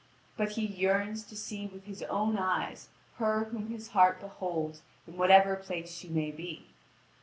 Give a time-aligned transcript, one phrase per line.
[0.35, 5.15] But he yearns to see with his own eyes her whom his heart beholds in
[5.15, 6.65] whatever place she may be.